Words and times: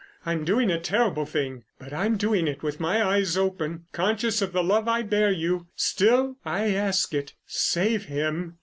I'm 0.25 0.43
doing 0.45 0.71
a 0.71 0.79
terrible 0.79 1.27
thing, 1.27 1.63
but 1.77 1.93
I'm 1.93 2.17
doing 2.17 2.47
it 2.47 2.63
with 2.63 2.79
my 2.79 3.05
eyes 3.05 3.37
open, 3.37 3.85
conscious 3.91 4.41
of 4.41 4.51
the 4.51 4.63
love 4.63 4.87
I 4.87 5.03
bear 5.03 5.29
you.... 5.31 5.67
Still, 5.75 6.37
I 6.43 6.73
ask 6.73 7.13
it. 7.13 7.33
Save 7.45 8.05
him." 8.05 8.57